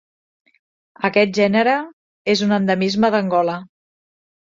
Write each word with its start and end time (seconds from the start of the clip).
Aquest 1.09 1.35
gènere 1.41 1.77
és 2.37 2.45
un 2.49 2.59
endemisme 2.61 3.15
d'Angola. 3.19 3.63